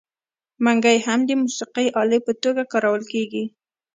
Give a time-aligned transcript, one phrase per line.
[0.63, 3.43] منګی هم د موسیقۍ الې په توګه کارول کیږي.